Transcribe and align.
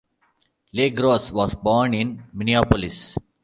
LeGros 0.73 1.31
was 1.31 1.53
born 1.53 1.93
in 1.93 2.23
Minneapolis. 2.33 3.15